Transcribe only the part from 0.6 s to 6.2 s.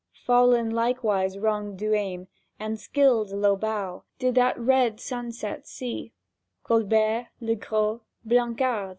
likewise wronged Duhesme, and skilled Lobau Did that red sunset see;